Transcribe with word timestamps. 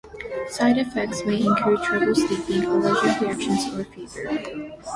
Side 0.49 0.79
effects 0.79 1.23
may 1.25 1.41
include 1.45 1.83
trouble 1.83 2.15
sleeping, 2.15 2.65
allergic 2.65 3.21
reactions, 3.21 3.67
or 3.75 3.83
fever. 3.83 4.73